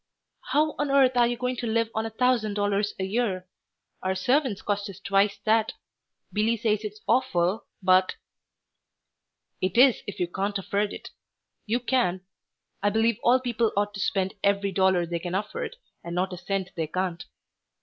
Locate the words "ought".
13.77-13.93